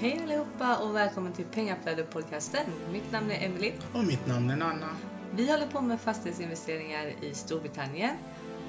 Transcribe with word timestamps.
Hej 0.00 0.20
allihopa 0.24 0.76
och 0.84 0.96
välkommen 0.96 1.32
till 1.32 1.44
Pengaflödet-podcasten. 1.44 2.64
Mitt 2.92 3.12
namn 3.12 3.30
är 3.30 3.46
Emily. 3.46 3.72
Och 3.94 4.04
mitt 4.04 4.26
namn 4.26 4.50
är 4.50 4.56
Nanna. 4.56 4.86
Vi 5.36 5.50
håller 5.50 5.66
på 5.66 5.80
med 5.80 6.00
fastighetsinvesteringar 6.00 7.06
i 7.22 7.34
Storbritannien. 7.34 8.16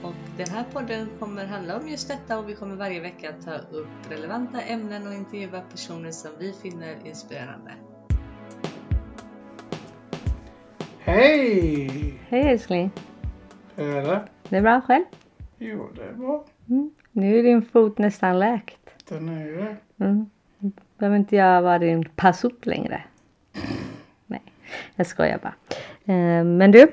Och 0.04 0.13
den 0.38 0.50
här 0.50 0.63
podden 0.73 1.10
kommer 1.20 1.46
handla 1.46 1.78
om 1.78 1.88
just 1.88 2.07
detta 2.07 2.39
och 2.39 2.50
vi 2.50 2.55
kommer 2.55 2.76
varje 2.76 3.00
vecka 3.00 3.34
ta 3.46 3.54
upp 3.54 3.88
relevanta 4.10 4.62
ämnen 4.62 5.07
och 5.07 5.13
intervjua 5.13 5.62
personer 5.62 6.12
som 6.12 6.31
vi 6.39 6.54
finner 6.54 6.96
inspirerande. 7.05 7.71
Hej! 11.00 12.20
Hej 12.27 12.41
älskling. 12.41 12.91
Hur 13.75 13.96
är 13.96 14.02
det? 14.02 14.27
Det 14.50 14.57
är 14.57 14.61
bra 14.61 14.82
själv? 14.82 15.05
Jo, 15.57 15.89
det 15.96 16.04
är 16.04 16.14
bra. 16.14 16.46
Nu 17.11 17.39
är 17.39 17.43
din 17.43 17.61
fot 17.61 17.98
nästan 17.98 18.39
läkt. 18.39 19.09
Den 19.09 19.30
är 19.30 19.46
ju 19.46 19.55
det. 19.55 19.75
Mm. 20.05 20.30
Behöver 20.98 21.18
inte 21.18 21.36
jag 21.36 21.62
vara 21.62 21.80
din 21.80 22.05
passup 22.16 22.66
längre. 22.66 23.04
Nej, 24.28 24.42
jag 24.96 25.07
skojar 25.07 25.39
bara. 25.43 25.54
Eh, 26.14 26.43
men 26.43 26.71
du, 26.71 26.88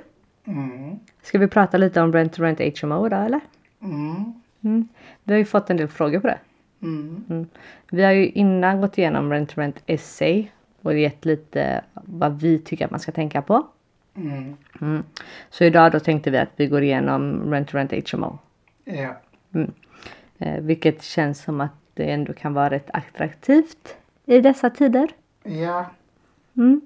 Mm. 0.46 0.96
ska 1.22 1.38
vi 1.38 1.48
prata 1.48 1.76
lite 1.78 2.00
om 2.00 2.12
Rent 2.12 2.32
to 2.32 2.42
Rent 2.42 2.80
HMO 2.80 3.06
idag 3.06 3.24
eller? 3.26 3.40
Mm. 3.82 4.32
Mm. 4.64 4.88
Vi 5.24 5.32
har 5.32 5.38
ju 5.38 5.44
fått 5.44 5.70
en 5.70 5.76
del 5.76 5.88
frågor 5.88 6.20
på 6.20 6.26
det. 6.26 6.38
Mm. 6.82 7.46
Vi 7.90 8.02
har 8.02 8.12
ju 8.12 8.26
innan 8.28 8.80
gått 8.80 8.98
igenom 8.98 9.32
Rent 9.32 9.50
to 9.50 9.60
Rent 9.60 9.82
Essay 9.86 10.48
och 10.82 10.98
gett 10.98 11.24
lite 11.24 11.84
vad 11.94 12.40
vi 12.40 12.58
tycker 12.58 12.84
att 12.84 12.90
man 12.90 13.00
ska 13.00 13.12
tänka 13.12 13.42
på. 13.42 13.66
Mm. 14.16 14.56
Mm. 14.80 15.02
Så 15.50 15.64
idag 15.64 15.92
då 15.92 16.00
tänkte 16.00 16.30
vi 16.30 16.38
att 16.38 16.50
vi 16.56 16.66
går 16.66 16.82
igenom 16.82 17.52
Rent 17.52 17.68
to 17.68 17.76
Rent 17.76 18.10
HMO. 18.12 18.38
Ja. 18.84 19.16
Eh, 20.38 20.60
vilket 20.60 21.02
känns 21.02 21.42
som 21.42 21.60
att 21.60 21.70
det 21.96 22.10
ändå 22.10 22.32
kan 22.32 22.54
vara 22.54 22.70
rätt 22.70 22.90
attraktivt 22.92 23.96
i 24.26 24.40
dessa 24.40 24.70
tider. 24.70 25.08
Ja. 25.42 25.86
Mm. 26.56 26.80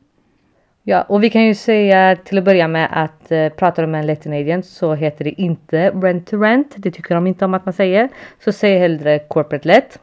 Ja, 0.83 1.03
och 1.03 1.23
vi 1.23 1.31
kan 1.31 1.45
ju 1.45 1.55
säga 1.55 2.17
till 2.17 2.39
att 2.39 2.45
börja 2.45 2.69
med 2.69 2.89
att 2.93 3.33
eh, 3.33 3.49
pratar 3.49 3.83
du 3.83 3.89
med 3.89 4.01
en 4.01 4.07
letting 4.07 4.41
agent 4.41 4.67
så 4.67 4.95
heter 4.95 5.25
det 5.25 5.31
inte 5.31 5.91
rent 5.91 6.27
to 6.27 6.41
rent. 6.41 6.75
Det 6.77 6.91
tycker 6.91 7.15
de 7.15 7.27
inte 7.27 7.45
om 7.45 7.55
att 7.55 7.65
man 7.65 7.73
säger. 7.73 8.09
Så 8.45 8.53
säg 8.53 8.79
hellre 8.79 9.19
corporate 9.19 9.69
let. 9.69 9.99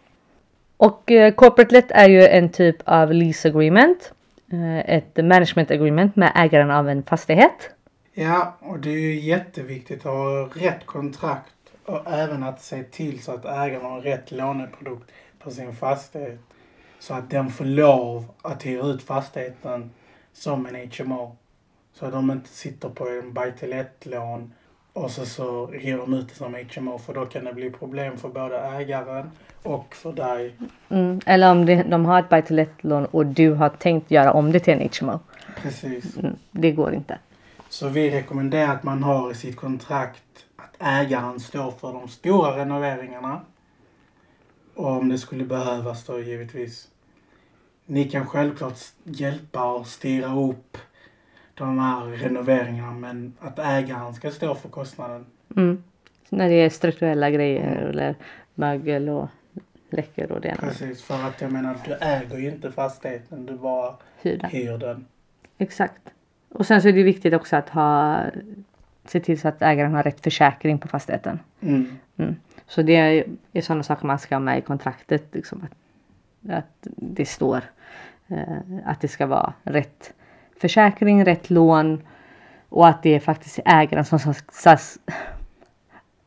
Och 0.77 1.11
eh, 1.11 1.33
corporate 1.33 1.75
let 1.75 1.91
är 1.91 2.09
ju 2.09 2.27
en 2.27 2.49
typ 2.49 2.75
av 2.83 3.13
lease 3.13 3.49
agreement. 3.49 4.13
Eh, 4.51 4.95
ett 4.95 5.17
management 5.17 5.71
agreement 5.71 6.15
med 6.15 6.31
ägaren 6.35 6.71
av 6.71 6.89
en 6.89 7.03
fastighet. 7.03 7.69
Ja, 8.13 8.57
och 8.59 8.79
det 8.79 8.89
är 8.89 8.99
ju 8.99 9.19
jätteviktigt 9.19 9.99
att 9.99 10.11
ha 10.11 10.49
rätt 10.53 10.85
kontrakt 10.85 11.51
och 11.87 12.01
även 12.07 12.43
att 12.43 12.61
se 12.61 12.83
till 12.83 13.23
så 13.23 13.31
att 13.31 13.45
ägaren 13.45 13.85
har 13.85 14.01
rätt 14.01 14.31
låneprodukt 14.31 15.11
på 15.39 15.51
sin 15.51 15.75
fastighet. 15.75 16.39
Så 16.99 17.13
att 17.13 17.29
den 17.29 17.49
får 17.49 17.65
lov 17.65 18.25
att 18.41 18.65
hyra 18.65 18.85
ut 18.85 19.03
fastigheten 19.03 19.91
som 20.33 20.65
en 20.65 20.91
HMO. 20.97 21.35
Så 21.93 22.05
att 22.05 22.11
de 22.11 22.31
inte 22.31 22.49
sitter 22.49 22.89
på 22.89 23.07
en 23.09 23.33
buy 23.33 23.51
to 23.51 23.65
let-lån 23.65 24.53
och 24.93 25.11
så, 25.11 25.25
så 25.25 25.67
hyr 25.67 25.97
de 25.97 26.13
ut 26.13 26.29
det 26.29 26.35
som 26.35 26.65
HMO 26.75 26.97
för 26.97 27.13
då 27.13 27.25
kan 27.25 27.45
det 27.45 27.53
bli 27.53 27.69
problem 27.69 28.17
för 28.17 28.29
både 28.29 28.59
ägaren 28.59 29.31
och 29.63 29.95
för 29.95 30.13
dig. 30.13 30.55
Mm. 30.89 31.19
Eller 31.25 31.51
om 31.51 31.65
det, 31.65 31.83
de 31.83 32.05
har 32.05 32.19
ett 32.19 32.29
buy 32.29 32.41
to 32.41 32.87
lån 32.87 33.05
och 33.05 33.25
du 33.25 33.53
har 33.53 33.69
tänkt 33.69 34.11
göra 34.11 34.31
om 34.31 34.51
det 34.51 34.59
till 34.59 34.73
en 34.73 34.89
HMO. 34.99 35.19
Precis. 35.61 36.17
Mm. 36.17 36.35
Det 36.51 36.71
går 36.71 36.93
inte. 36.93 37.19
Så 37.69 37.87
vi 37.87 38.09
rekommenderar 38.09 38.73
att 38.73 38.83
man 38.83 39.03
har 39.03 39.31
i 39.31 39.35
sitt 39.35 39.55
kontrakt 39.55 40.46
ägaren 40.79 41.39
står 41.39 41.71
för 41.71 41.93
de 41.93 42.07
stora 42.07 42.57
renoveringarna. 42.57 43.41
Och 44.75 44.91
om 44.91 45.09
det 45.09 45.17
skulle 45.17 45.43
behövas 45.43 46.05
då 46.05 46.19
givetvis. 46.19 46.87
Ni 47.85 48.09
kan 48.09 48.25
självklart 48.25 48.77
hjälpa 49.03 49.73
och 49.73 49.87
styra 49.87 50.35
upp 50.35 50.77
de 51.53 51.79
här 51.79 52.05
renoveringarna 52.05 52.91
men 52.91 53.33
att 53.39 53.59
ägaren 53.59 54.13
ska 54.13 54.31
stå 54.31 54.55
för 54.55 54.69
kostnaden. 54.69 55.25
Mm. 55.55 55.83
När 56.29 56.49
det 56.49 56.55
är 56.55 56.69
strukturella 56.69 57.29
grejer 57.31 57.75
eller 57.75 58.15
mögel 58.55 59.09
och 59.09 59.27
läckor 59.89 60.31
och 60.31 60.41
det. 60.41 60.55
Precis, 60.59 61.03
för 61.03 61.23
att 61.23 61.41
jag 61.41 61.51
menar 61.51 61.77
du 61.85 61.93
äger 61.93 62.37
ju 62.37 62.49
inte 62.49 62.71
fastigheten, 62.71 63.45
du 63.45 63.53
bara 63.53 63.95
Hyr 64.21 64.37
den. 64.37 64.49
hyr 64.49 64.77
den. 64.77 65.05
Exakt. 65.57 66.01
Och 66.49 66.65
sen 66.65 66.81
så 66.81 66.87
är 66.87 66.93
det 66.93 67.03
viktigt 67.03 67.33
också 67.33 67.55
att 67.55 67.69
ha 67.69 68.23
se 69.09 69.19
till 69.19 69.39
så 69.39 69.47
att 69.47 69.61
ägaren 69.61 69.93
har 69.93 70.03
rätt 70.03 70.23
försäkring 70.23 70.79
på 70.79 70.87
fastigheten. 70.87 71.39
Mm. 71.61 71.97
Mm. 72.17 72.35
Så 72.67 72.81
det 72.81 72.95
är, 72.95 73.25
är 73.53 73.61
sådana 73.61 73.83
saker 73.83 74.07
man 74.07 74.19
ska 74.19 74.35
ha 74.35 74.39
med 74.39 74.57
i 74.57 74.61
kontraktet. 74.61 75.23
Liksom, 75.31 75.65
att, 75.65 76.53
att 76.57 76.87
det 76.95 77.25
står 77.25 77.63
eh, 78.27 78.57
att 78.85 79.01
det 79.01 79.07
ska 79.07 79.25
vara 79.25 79.53
rätt 79.63 80.13
försäkring, 80.59 81.25
rätt 81.25 81.49
lån 81.49 82.01
och 82.69 82.87
att 82.87 83.03
det 83.03 83.15
är 83.15 83.19
faktiskt 83.19 83.59
ägaren 83.65 84.05
som 84.05 84.19
ska, 84.19 84.77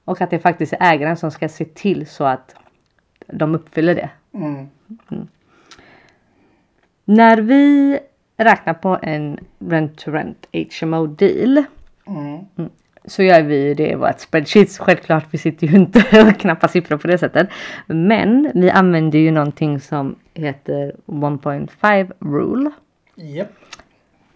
och 0.05 0.21
att 0.21 0.31
det 0.31 0.39
faktiskt 0.39 0.73
är 0.73 0.79
ägaren 0.81 1.17
som 1.17 1.31
ska 1.31 1.49
se 1.49 1.65
till 1.65 2.07
så 2.07 2.25
att 2.25 2.55
de 3.27 3.55
uppfyller 3.55 3.95
det. 3.95 4.11
Mm. 4.33 4.69
När 7.05 7.37
vi 7.37 7.99
räknar 8.37 8.75
på 8.75 8.99
en 9.03 9.39
rent 9.59 9.99
to 9.99 10.11
rent 10.11 10.47
HMO 10.81 11.07
deal 11.07 11.65
Mm. 12.11 12.71
så 13.05 13.23
gör 13.23 13.43
vi 13.43 13.75
det 13.75 13.91
i 13.91 13.95
vårt 13.95 14.21
spreadsheet. 14.21 14.79
Självklart, 14.79 15.27
vi 15.31 15.39
sitter 15.39 15.67
ju 15.67 15.77
inte 15.77 15.99
och 16.29 16.41
knappar 16.41 16.69
siffror 16.69 16.97
på 16.97 17.07
det 17.07 17.19
sättet. 17.19 17.49
Men 17.87 18.51
vi 18.55 18.71
använder 18.71 19.19
ju 19.19 19.31
någonting 19.31 19.81
som 19.81 20.17
heter 20.35 20.95
1.5 21.07 22.13
rule. 22.21 22.71
Japp. 23.15 23.49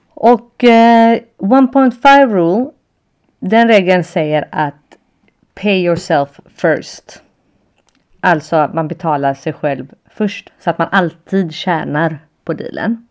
Och 0.08 0.64
eh, 0.64 1.18
1.5 1.38 2.26
rule, 2.28 2.70
den 3.38 3.68
regeln 3.68 4.04
säger 4.04 4.48
att 4.50 4.96
pay 5.54 5.84
yourself 5.84 6.40
first. 6.56 7.22
Alltså 8.20 8.56
att 8.56 8.74
man 8.74 8.88
betalar 8.88 9.34
sig 9.34 9.52
själv 9.52 9.94
först 10.10 10.52
så 10.60 10.70
att 10.70 10.78
man 10.78 10.88
alltid 10.92 11.52
tjänar 11.52 12.18
på 12.44 12.52
dealen. 12.52 13.08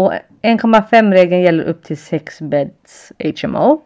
Och 0.00 0.12
1,5 0.42 1.12
regeln 1.12 1.42
gäller 1.42 1.64
upp 1.64 1.82
till 1.82 1.96
6 1.96 2.40
beds 2.40 3.12
HMO. 3.42 3.80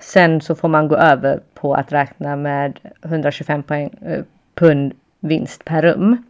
Sen 0.00 0.40
så 0.40 0.54
får 0.54 0.68
man 0.68 0.88
gå 0.88 0.96
över 0.96 1.40
på 1.54 1.74
att 1.74 1.92
räkna 1.92 2.36
med 2.36 2.80
125 3.02 3.62
poäng, 3.62 3.90
eh, 4.06 4.22
pund 4.54 4.92
vinst 5.20 5.64
per 5.64 5.82
rum. 5.82 6.24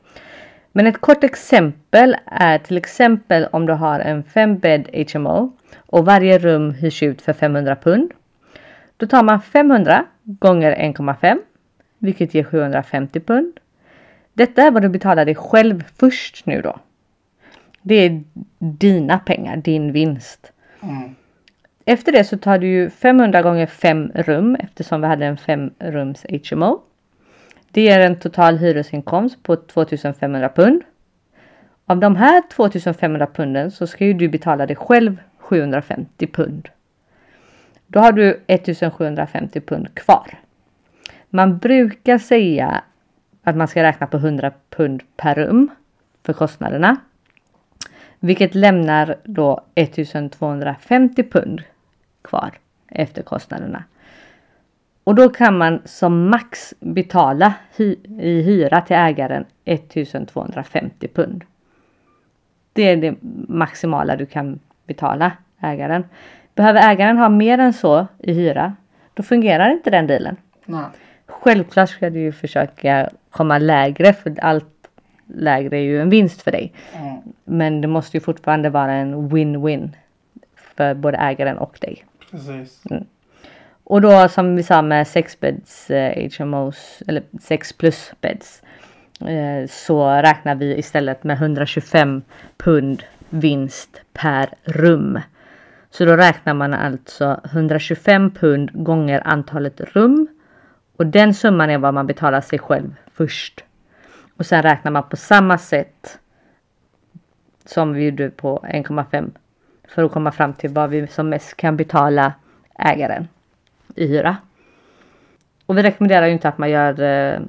Men 0.73 0.87
ett 0.87 1.01
kort 1.01 1.25
exempel 1.25 2.17
är 2.25 2.59
till 2.59 2.77
exempel 2.77 3.47
om 3.53 3.67
du 3.67 3.73
har 3.73 4.01
en 4.01 4.23
5 4.23 4.59
bed 4.59 5.06
HMO 5.12 5.53
och 5.77 6.05
varje 6.05 6.39
rum 6.39 6.71
hyrs 6.71 7.03
ut 7.03 7.22
för 7.22 7.33
500 7.33 7.77
pund. 7.77 8.12
Då 8.97 9.07
tar 9.07 9.22
man 9.22 9.43
500 9.43 10.05
gånger 10.22 10.77
1,5 10.77 11.39
vilket 11.99 12.34
ger 12.34 12.45
750 12.45 13.21
pund. 13.21 13.53
Detta 14.33 14.62
är 14.62 14.71
vad 14.71 14.83
du 14.83 14.89
betalar 14.89 15.25
dig 15.25 15.34
själv 15.34 15.84
först 15.97 16.47
nu 16.47 16.62
då. 16.62 16.78
Det 17.83 17.95
är 17.95 18.23
dina 18.59 19.19
pengar, 19.19 19.57
din 19.57 19.93
vinst. 19.93 20.53
Mm. 20.83 21.15
Efter 21.85 22.13
det 22.13 22.25
så 22.25 22.39
tar 22.39 22.59
du 22.59 22.67
ju 22.67 22.91
500 22.91 23.43
gånger 23.43 23.67
5 23.67 24.13
rum 24.15 24.55
eftersom 24.55 25.01
vi 25.01 25.07
hade 25.07 25.27
en 25.27 25.37
5 25.37 25.71
rums 25.79 26.27
HMO. 26.51 26.81
Det 27.71 27.83
ger 27.83 28.01
en 28.01 28.19
total 28.19 28.57
hyresinkomst 28.57 29.43
på 29.43 29.57
2500 29.57 30.49
pund. 30.49 30.83
Av 31.87 31.99
de 31.99 32.17
här 32.17 32.43
2500 32.51 33.27
punden 33.27 33.71
så 33.71 33.87
ska 33.87 34.05
ju 34.05 34.13
du 34.13 34.29
betala 34.29 34.67
dig 34.67 34.77
själv 34.77 35.17
750 35.39 36.27
pund. 36.27 36.69
Då 37.87 38.01
har 38.01 38.13
du 38.13 38.41
1750 38.47 39.61
pund 39.61 39.95
kvar. 39.95 40.39
Man 41.31 41.59
brukar 41.59 42.19
säga 42.19 42.83
att 43.43 43.57
man 43.57 43.69
ska 43.69 43.83
räkna 43.83 44.07
på 44.07 44.17
100 44.17 44.53
pund 44.71 45.03
per 45.17 45.35
rum 45.35 45.69
för 46.23 46.33
kostnaderna. 46.33 46.97
Vilket 48.21 48.55
lämnar 48.55 49.17
då 49.25 49.61
1250 49.75 51.22
pund 51.22 51.63
kvar 52.22 52.51
efter 52.89 53.22
kostnaderna. 53.22 53.84
Och 55.05 55.15
då 55.15 55.28
kan 55.28 55.59
man 55.59 55.83
som 55.84 56.31
max 56.31 56.75
betala 56.81 57.55
hy 57.77 57.97
i 58.19 58.43
hyra 58.43 58.81
till 58.81 58.97
ägaren 58.97 59.45
1250 59.65 61.09
pund. 61.09 61.45
Det 62.72 62.83
är 62.83 62.97
det 62.97 63.15
maximala 63.49 64.17
du 64.17 64.27
kan 64.27 64.61
betala 64.87 65.33
ägaren. 65.61 66.05
Behöver 66.55 66.91
ägaren 66.91 67.19
ha 67.19 67.28
mer 67.28 67.59
än 67.59 67.73
så 67.73 68.07
i 68.19 68.33
hyra, 68.33 68.77
då 69.15 69.23
fungerar 69.23 69.71
inte 69.71 69.91
den 69.91 70.07
dealen. 70.07 70.37
Nej. 70.65 70.84
Självklart 71.27 71.89
ska 71.89 72.11
du 72.11 72.21
ju 72.21 72.33
försöka 72.33 73.11
komma 73.31 73.59
lägre 73.59 74.13
för 74.13 74.34
allt 74.41 74.79
lägre 75.34 75.77
är 75.77 75.82
ju 75.82 76.00
en 76.00 76.10
vinst 76.10 76.42
för 76.42 76.50
dig. 76.50 76.72
Mm. 76.94 77.16
Men 77.44 77.80
det 77.80 77.88
måste 77.88 78.16
ju 78.16 78.21
fortfarande 78.21 78.71
vara 78.71 78.92
en 78.92 79.30
win-win 79.30 79.91
för 80.77 80.94
både 80.94 81.18
ägaren 81.18 81.59
och 81.59 81.78
dig. 81.80 82.04
Precis. 82.30 82.82
Och 83.84 84.00
då 84.00 84.28
som 84.28 84.56
vi 84.56 84.62
sa 84.62 84.82
med 84.82 85.09
6 85.09 85.41
beds 85.41 85.91
eh, 85.91 86.30
HMOs 86.38 87.03
eller 87.06 87.22
6 87.41 87.72
plus 87.72 88.12
beds. 88.21 88.62
eh, 89.21 89.68
så 89.68 90.10
räknar 90.10 90.54
vi 90.54 90.78
istället 90.78 91.24
med 91.24 91.36
125 91.36 92.22
pund 92.56 93.03
vinst 93.30 94.00
per 94.12 94.48
rum. 94.65 95.21
Så 95.91 96.04
då 96.04 96.16
räknar 96.16 96.54
man 96.54 96.74
alltså 96.74 97.41
125 97.44 98.30
pund 98.30 98.84
gånger 98.84 99.22
antalet 99.24 99.80
rum 99.80 100.28
och 100.97 101.06
den 101.06 101.34
summan 101.34 101.71
är 101.71 101.78
vad 101.78 101.94
man 101.94 102.06
betalar 102.06 102.41
sig 102.41 102.59
själv 102.59 102.94
först. 103.15 103.65
Och 104.41 104.47
sen 104.47 104.63
räknar 104.63 104.92
man 104.92 105.09
på 105.09 105.16
samma 105.16 105.59
sätt 105.59 106.19
som 107.65 107.92
vi 107.92 108.04
gjorde 108.04 108.31
på 108.31 108.65
1,5 108.69 109.31
för 109.89 110.04
att 110.04 110.13
komma 110.13 110.33
fram 110.33 110.54
till 110.54 110.71
vad 110.71 110.91
vi 110.91 111.07
som 111.07 111.28
mest 111.28 111.57
kan 111.57 111.77
betala 111.77 112.33
ägaren 112.78 113.28
i 113.95 114.07
hyra. 114.07 114.37
Och 115.66 115.78
vi 115.78 115.83
rekommenderar 115.83 116.27
ju 116.27 116.33
inte 116.33 116.48
att 116.48 116.59
man 116.59 116.71
gör 116.71 117.01
eh, 117.01 117.41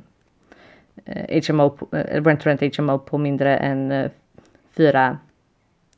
HMO, 1.48 1.78
eh, 1.92 2.24
rent 2.24 2.46
rent 2.46 2.78
HMO 2.78 3.00
på 3.00 3.18
mindre 3.18 3.58
än 3.58 3.92
eh, 3.92 4.12
fyra 4.78 5.18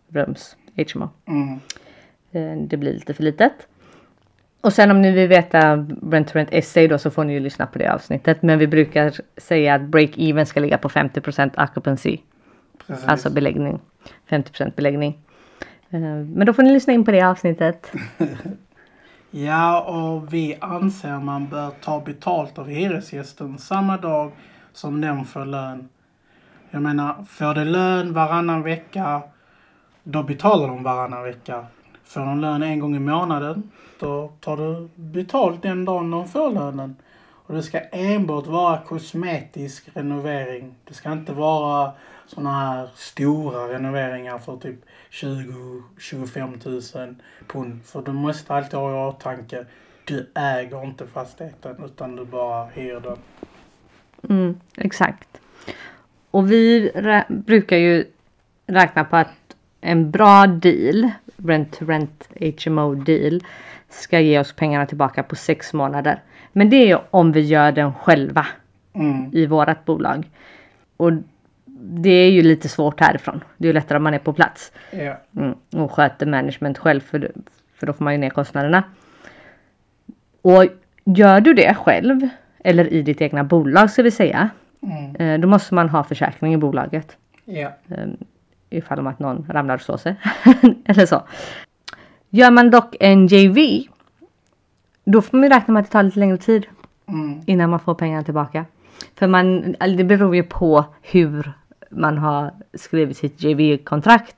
rums 0.07 0.57
HMO. 0.75 1.09
Mm. 1.25 1.59
Eh, 2.31 2.67
det 2.67 2.77
blir 2.77 2.93
lite 2.93 3.13
för 3.13 3.23
litet. 3.23 3.67
Och 4.63 4.73
sen 4.73 4.91
om 4.91 5.01
ni 5.01 5.11
vill 5.11 5.27
veta 5.27 5.75
rent 6.11 6.27
to 6.27 6.35
rent 6.35 6.49
essay 6.51 6.87
då 6.87 6.97
så 6.97 7.11
får 7.11 7.23
ni 7.23 7.33
ju 7.33 7.39
lyssna 7.39 7.65
på 7.65 7.79
det 7.79 7.93
avsnittet. 7.93 8.41
Men 8.41 8.59
vi 8.59 8.67
brukar 8.67 9.13
säga 9.37 9.75
att 9.75 9.81
break-even 9.81 10.45
ska 10.45 10.59
ligga 10.59 10.77
på 10.77 10.89
50 10.89 11.21
occupancy. 11.57 12.17
Precis. 12.87 13.05
Alltså 13.07 13.29
beläggning. 13.29 13.79
50 14.29 14.71
beläggning. 14.75 15.17
Eh, 15.89 15.99
Men 15.99 16.45
då 16.45 16.53
får 16.53 16.63
ni 16.63 16.73
lyssna 16.73 16.93
in 16.93 17.05
på 17.05 17.11
det 17.11 17.21
avsnittet. 17.21 17.91
Ja, 19.35 19.81
och 19.81 20.33
vi 20.33 20.57
anser 20.61 21.19
man 21.19 21.47
bör 21.47 21.69
ta 21.81 21.99
betalt 21.99 22.57
av 22.57 22.67
hyresgästen 22.67 23.57
samma 23.57 23.97
dag 23.97 24.31
som 24.73 25.01
den 25.01 25.25
får 25.25 25.45
lön. 25.45 25.89
Jag 26.71 26.81
menar, 26.81 27.25
får 27.29 27.53
de 27.53 27.63
lön 27.63 28.13
varannan 28.13 28.63
vecka, 28.63 29.21
då 30.03 30.23
betalar 30.23 30.67
de 30.67 30.83
varannan 30.83 31.23
vecka. 31.23 31.65
Får 32.03 32.19
de 32.21 32.39
lön 32.41 32.63
en 32.63 32.79
gång 32.79 32.95
i 32.95 32.99
månaden, 32.99 33.71
då 33.99 34.31
tar 34.39 34.57
du 34.57 34.89
betalt 34.95 35.61
den 35.61 35.85
dagen 35.85 36.11
de 36.11 36.27
får 36.27 36.51
lönen. 36.51 36.95
Och 37.45 37.53
det 37.53 37.63
ska 37.63 37.79
enbart 37.79 38.47
vara 38.47 38.77
kosmetisk 38.81 39.89
renovering. 39.93 40.75
Det 40.87 40.93
ska 40.93 41.11
inte 41.11 41.33
vara 41.33 41.91
sådana 42.27 42.53
här 42.59 42.89
stora 42.95 43.73
renoveringar 43.73 44.37
för 44.37 44.57
typ 44.57 44.75
20-25 45.11 46.97
000 47.05 47.15
pund. 47.47 47.83
För 47.85 48.01
du 48.01 48.11
måste 48.11 48.53
alltid 48.53 48.79
ha 48.79 48.91
i 48.91 49.09
åtanke, 49.09 49.65
du 50.05 50.29
äger 50.35 50.83
inte 50.83 51.07
fastigheten 51.07 51.83
utan 51.85 52.15
du 52.15 52.25
bara 52.25 52.65
hyr 52.65 52.99
den. 52.99 53.17
Mm, 54.29 54.59
exakt. 54.77 55.41
Och 56.31 56.51
vi 56.51 56.91
rä- 56.95 57.25
brukar 57.29 57.77
ju 57.77 58.05
räkna 58.67 59.03
på 59.03 59.15
att 59.15 59.55
en 59.81 60.11
bra 60.11 60.47
deal, 60.47 61.11
rent 61.37 61.71
to 61.71 61.85
rent 61.85 62.29
HMO 62.65 62.95
deal, 62.95 63.41
ska 63.89 64.19
ge 64.19 64.39
oss 64.39 64.53
pengarna 64.53 64.85
tillbaka 64.85 65.23
på 65.23 65.35
sex 65.35 65.73
månader. 65.73 66.19
Men 66.53 66.69
det 66.69 66.75
är 66.75 66.87
ju 66.87 66.97
om 67.09 67.31
vi 67.31 67.41
gör 67.41 67.71
den 67.71 67.93
själva 67.93 68.45
Mm, 68.95 69.29
i 69.33 69.45
vårat 69.45 69.85
bolag. 69.85 70.29
Och 70.97 71.11
det 71.79 72.09
är 72.09 72.31
ju 72.31 72.41
lite 72.41 72.69
svårt 72.69 72.99
härifrån. 72.99 73.43
Det 73.57 73.65
är 73.65 73.69
ju 73.69 73.73
lättare 73.73 73.97
om 73.97 74.03
man 74.03 74.13
är 74.13 74.19
på 74.19 74.33
plats. 74.33 74.71
ja. 74.91 75.17
Mm, 75.37 75.55
och 75.83 75.91
sköter 75.91 76.25
management 76.25 76.77
själv 76.77 76.99
för, 77.01 77.31
för 77.75 77.87
då 77.87 77.93
får 77.93 78.03
man 78.03 78.13
ju 78.13 78.17
ner 78.19 78.29
kostnaderna. 78.29 78.83
Och 80.41 80.65
gör 81.05 81.41
du 81.41 81.53
det 81.53 81.73
själv 81.73 82.27
eller 82.63 82.93
i 82.93 83.01
ditt 83.01 83.21
egna 83.21 83.43
bolag 83.43 83.89
ska 83.91 84.03
vi 84.03 84.11
säga. 84.11 84.49
Mm, 84.81 85.15
eh, 85.15 85.39
Då 85.39 85.47
måste 85.47 85.73
man 85.73 85.89
ha 85.89 86.03
försäkring 86.03 86.53
i 86.53 86.57
bolaget. 86.57 87.17
ja. 87.45 87.71
Ifall 88.73 88.99
om 88.99 89.07
att 89.07 89.19
någon 89.19 89.45
ramlar 89.49 89.75
och 89.75 89.81
slår 89.81 89.97
sig. 89.97 90.15
eller 90.85 91.05
så. 91.05 91.21
Gör 92.29 92.51
man 92.51 92.69
dock 92.71 92.95
en 92.99 93.27
JV. 93.27 93.83
Då 95.05 95.21
får 95.21 95.37
man 95.37 95.43
ju 95.43 95.49
räkna 95.49 95.73
med 95.73 95.81
att 95.81 95.85
det 95.87 95.91
tar 95.91 96.03
lite 96.03 96.19
längre 96.19 96.37
tid 96.37 96.65
Mm, 97.05 97.41
innan 97.45 97.69
man 97.69 97.79
får 97.79 97.93
pengarna 97.95 98.23
tillbaka. 98.23 98.65
För 99.15 99.27
man, 99.27 99.75
eller 99.79 99.97
det 99.97 100.03
beror 100.03 100.35
ju 100.35 100.43
på 100.43 100.85
hur 101.01 101.53
man 101.89 102.17
har 102.17 102.51
skrivit 102.73 103.17
sitt 103.17 103.43
JV-kontrakt. 103.43 104.35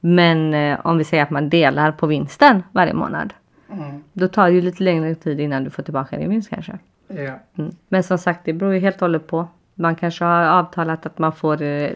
Men 0.00 0.54
eh, 0.54 0.78
om 0.86 0.98
vi 0.98 1.04
säger 1.04 1.22
att 1.22 1.30
man 1.30 1.48
delar 1.48 1.92
på 1.92 2.06
vinsten 2.06 2.62
varje 2.72 2.94
månad. 2.94 3.34
mm, 3.72 4.02
Då 4.12 4.28
tar 4.28 4.48
det 4.48 4.54
ju 4.54 4.60
lite 4.60 4.82
längre 4.82 5.14
tid 5.14 5.40
innan 5.40 5.64
du 5.64 5.70
får 5.70 5.82
tillbaka 5.82 6.18
din 6.18 6.28
vinst 6.30 6.50
kanske. 6.50 6.78
ja. 7.08 7.38
Mm. 7.58 7.70
Men 7.88 8.02
som 8.02 8.18
sagt, 8.18 8.40
det 8.44 8.52
beror 8.52 8.74
ju 8.74 8.80
helt 8.80 8.96
och 8.96 9.00
hållet 9.00 9.26
på. 9.26 9.48
Man 9.74 9.96
kanske 9.96 10.24
har 10.24 10.42
avtalat 10.42 11.06
att 11.06 11.18
man 11.18 11.32
får 11.32 11.62
eh, 11.62 11.90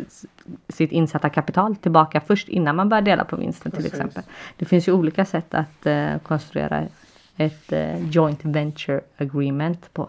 sitt 0.68 0.92
insatta 0.92 1.28
kapital 1.28 1.76
tillbaka 1.76 2.20
först 2.20 2.48
innan 2.48 2.76
man 2.76 2.88
börjar 2.88 3.02
dela 3.02 3.24
på 3.24 3.36
vinsten 3.36 3.72
till 3.72 3.82
Precis. 3.82 3.94
exempel. 3.94 4.22
Det 4.56 4.64
finns 4.64 4.88
ju 4.88 4.92
olika 4.92 5.24
sätt 5.24 5.54
att 5.54 5.86
eh, 5.86 6.18
konstruera 6.18 6.86
ett 7.36 7.72
eh, 7.72 8.10
joint 8.10 8.40
venture 8.44 9.00
agreement 9.16 9.94
på. 9.94 10.08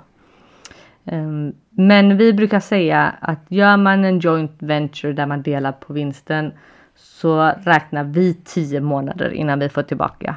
Ehm, 1.05 1.53
men 1.69 2.17
vi 2.17 2.33
brukar 2.33 2.59
säga 2.59 3.15
att 3.19 3.39
gör 3.47 3.77
man 3.77 4.05
en 4.05 4.19
joint 4.19 4.55
venture 4.59 5.13
där 5.13 5.25
man 5.25 5.41
delar 5.41 5.71
på 5.71 5.93
vinsten 5.93 6.51
så 6.95 7.53
räknar 7.63 8.03
vi 8.03 8.33
10 8.33 8.81
månader 8.81 9.29
innan 9.29 9.59
vi 9.59 9.69
får 9.69 9.83
tillbaka 9.83 10.35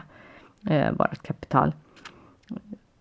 eh, 0.71 0.93
vårt 0.93 1.23
kapital. 1.23 1.73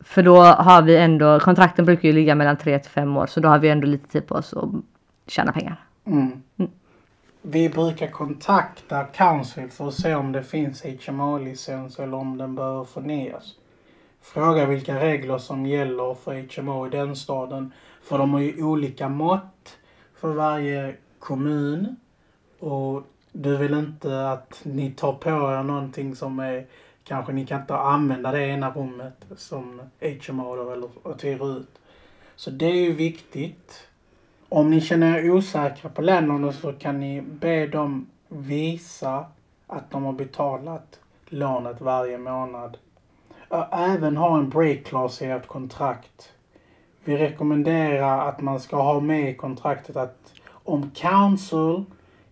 För 0.03 0.23
då 0.23 0.41
har 0.41 0.81
vi 0.81 0.97
ändå, 0.97 1.39
kontrakten 1.39 1.85
brukar 1.85 2.09
ju 2.09 2.13
ligga 2.13 2.35
mellan 2.35 2.57
3 2.57 2.79
till 2.79 2.91
5 2.91 3.17
år 3.17 3.27
så 3.27 3.39
då 3.39 3.49
har 3.49 3.59
vi 3.59 3.69
ändå 3.69 3.87
lite 3.87 4.07
tid 4.07 4.27
på 4.27 4.35
oss 4.35 4.53
att 4.53 4.69
tjäna 5.27 5.51
pengar. 5.51 5.85
Mm. 6.05 6.41
Vi 7.41 7.69
brukar 7.69 8.07
kontakta 8.07 9.03
Council 9.03 9.69
för 9.69 9.87
att 9.87 9.93
se 9.93 10.15
om 10.15 10.31
det 10.31 10.43
finns 10.43 10.83
HMO-licens 10.83 11.99
eller 11.99 12.17
om 12.17 12.37
den 12.37 12.55
behöver 12.55 12.83
förnyas. 12.83 13.55
Fråga 14.21 14.65
vilka 14.65 14.99
regler 14.99 15.37
som 15.37 15.65
gäller 15.65 16.13
för 16.13 16.61
HMO 16.61 16.87
i 16.87 16.89
den 16.89 17.15
staden. 17.15 17.73
För 18.03 18.17
de 18.17 18.33
har 18.33 18.39
ju 18.39 18.63
olika 18.63 19.09
mått 19.09 19.77
för 20.15 20.33
varje 20.33 20.95
kommun. 21.19 21.95
Och 22.59 23.03
du 23.31 23.57
vill 23.57 23.73
inte 23.73 24.29
att 24.29 24.61
ni 24.63 24.91
tar 24.91 25.13
på 25.13 25.29
er 25.29 25.63
någonting 25.63 26.15
som 26.15 26.39
är 26.39 26.65
Kanske 27.03 27.33
ni 27.33 27.45
kan 27.45 27.61
inte 27.61 27.75
använda 27.75 28.31
det 28.31 28.47
ena 28.47 28.71
rummet 28.71 29.25
som 29.37 29.81
HMO 30.27 30.55
då, 30.55 30.71
eller 30.71 30.89
att 31.03 31.23
hyra 31.23 31.45
ut. 31.45 31.79
Så 32.35 32.49
det 32.49 32.65
är 32.65 32.81
ju 32.81 32.93
viktigt. 32.93 33.87
Om 34.49 34.69
ni 34.69 34.81
känner 34.81 35.17
er 35.17 35.31
osäkra 35.31 35.89
på 35.89 36.01
lånen 36.01 36.53
så 36.53 36.73
kan 36.73 36.99
ni 36.99 37.21
be 37.21 37.67
dem 37.67 38.07
visa 38.27 39.25
att 39.67 39.91
de 39.91 40.03
har 40.03 40.13
betalat 40.13 40.99
lånet 41.25 41.81
varje 41.81 42.17
månad. 42.17 42.77
Även 43.71 44.17
ha 44.17 44.37
en 44.37 44.49
break 44.49 44.83
clause 44.83 45.25
i 45.25 45.29
ert 45.29 45.47
kontrakt. 45.47 46.31
Vi 47.03 47.17
rekommenderar 47.17 48.29
att 48.29 48.41
man 48.41 48.59
ska 48.59 48.81
ha 48.81 48.99
med 48.99 49.29
i 49.29 49.35
kontraktet 49.35 49.95
att 49.95 50.33
om 50.49 50.91
council 50.91 51.83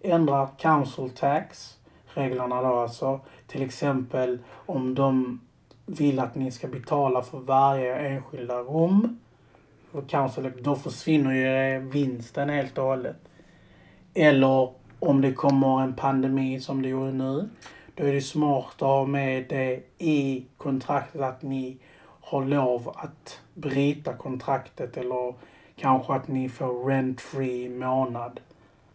ändrar 0.02 0.50
council 0.58 1.10
tax, 1.10 1.78
reglerna 2.20 2.62
då 2.62 2.76
alltså, 2.76 3.20
till 3.48 3.62
exempel 3.62 4.40
om 4.66 4.96
de 4.96 5.40
vill 5.86 6.20
att 6.20 6.36
ni 6.36 6.52
ska 6.52 6.68
betala 6.68 7.22
för 7.22 7.40
varje 7.40 7.96
enskilda 7.96 8.60
rum 8.60 9.20
för 9.92 10.02
council, 10.02 10.52
då 10.62 10.76
försvinner 10.76 11.32
ju 11.34 11.80
vinsten 11.80 12.50
helt 12.50 12.78
och 12.78 12.84
hållet. 12.84 13.18
Eller 14.14 14.74
om 15.00 15.22
det 15.22 15.34
kommer 15.34 15.82
en 15.82 15.94
pandemi 15.94 16.60
som 16.60 16.82
det 16.82 16.90
gjorde 16.90 17.12
nu, 17.12 17.50
då 17.96 18.04
är 18.04 18.14
det 18.14 18.22
smart 18.22 18.74
att 18.76 18.82
ha 18.82 19.06
med 19.06 19.46
det 19.50 19.84
i 19.98 20.46
kontraktet 20.58 21.22
att 21.22 21.42
ni 21.42 21.78
har 22.22 22.46
lov 22.46 22.90
att 22.96 23.42
bryta 23.54 24.14
kontraktet 24.14 24.98
eller 24.98 25.34
kanske 25.76 26.14
att 26.14 26.28
ni 26.28 26.50
får 26.50 26.86
rent-free 26.86 27.70
månad. 27.70 28.40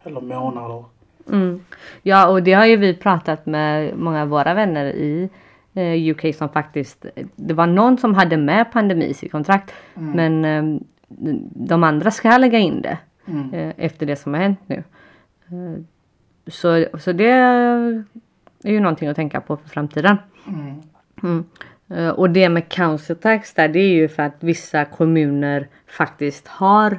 Eller 0.02 0.20
månader. 0.20 0.84
Mm. 1.32 1.60
Ja, 2.02 2.28
och 2.28 2.42
det 2.42 2.52
har 2.52 2.66
ju 2.66 2.76
vi 2.76 2.94
pratat 2.94 3.46
med 3.46 3.96
många 3.98 4.22
av 4.22 4.28
våra 4.28 4.54
vänner 4.54 4.84
i 4.84 5.28
eh, 5.74 6.10
UK 6.10 6.34
som 6.36 6.48
faktiskt, 6.48 7.06
det 7.36 7.54
var 7.54 7.66
någon 7.66 7.98
som 7.98 8.14
hade 8.14 8.36
med 8.36 8.72
pandemi 8.72 9.04
i 9.04 9.14
sitt 9.14 9.32
kontrakt. 9.32 9.72
Men 9.94 10.44
eh, 10.44 10.80
de 11.54 11.84
andra 11.84 12.10
ska 12.10 12.36
lägga 12.38 12.58
in 12.58 12.82
det 12.82 12.98
Mm. 13.26 13.54
eh, 13.54 13.72
efter 13.76 14.06
det 14.06 14.16
som 14.16 14.34
har 14.34 14.40
hänt 14.40 14.58
nu. 14.66 14.76
Eh, 15.48 15.80
så, 16.46 16.86
så 16.98 17.12
det 17.12 17.30
är 17.30 18.04
ju 18.64 18.80
någonting 18.80 19.08
att 19.08 19.16
tänka 19.16 19.40
på 19.40 19.56
för 19.56 19.68
framtiden. 19.68 20.16
Mm. 20.48 20.80
Mm. 21.22 21.44
Eh, 21.88 22.08
Och 22.08 22.30
det 22.30 22.48
med 22.48 22.68
council 22.68 23.16
tax 23.16 23.54
där 23.54 23.68
det 23.68 23.78
är 23.78 23.94
ju 23.94 24.08
för 24.08 24.22
att 24.22 24.36
vissa 24.40 24.84
kommuner 24.84 25.68
faktiskt 25.86 26.48
har 26.48 26.98